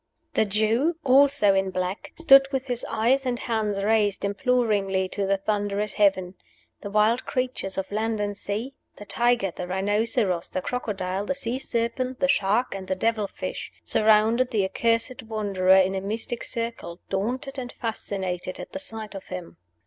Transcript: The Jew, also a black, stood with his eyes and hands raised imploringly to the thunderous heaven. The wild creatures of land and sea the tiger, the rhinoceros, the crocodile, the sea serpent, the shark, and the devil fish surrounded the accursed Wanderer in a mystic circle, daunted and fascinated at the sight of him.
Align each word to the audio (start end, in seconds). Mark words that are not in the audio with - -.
The 0.33 0.45
Jew, 0.45 0.95
also 1.03 1.53
a 1.53 1.61
black, 1.69 2.11
stood 2.15 2.47
with 2.51 2.65
his 2.65 2.83
eyes 2.89 3.23
and 3.23 3.37
hands 3.37 3.83
raised 3.83 4.25
imploringly 4.25 5.07
to 5.09 5.27
the 5.27 5.37
thunderous 5.37 5.93
heaven. 5.93 6.33
The 6.79 6.89
wild 6.89 7.27
creatures 7.27 7.77
of 7.77 7.91
land 7.91 8.19
and 8.19 8.35
sea 8.35 8.73
the 8.97 9.05
tiger, 9.05 9.51
the 9.55 9.67
rhinoceros, 9.67 10.49
the 10.49 10.63
crocodile, 10.63 11.25
the 11.27 11.35
sea 11.35 11.59
serpent, 11.59 12.19
the 12.19 12.27
shark, 12.27 12.73
and 12.73 12.87
the 12.87 12.95
devil 12.95 13.27
fish 13.27 13.71
surrounded 13.83 14.49
the 14.49 14.65
accursed 14.65 15.21
Wanderer 15.21 15.75
in 15.77 15.93
a 15.93 16.01
mystic 16.01 16.43
circle, 16.43 16.99
daunted 17.11 17.59
and 17.59 17.71
fascinated 17.71 18.59
at 18.59 18.71
the 18.71 18.79
sight 18.79 19.13
of 19.13 19.25
him. 19.27 19.57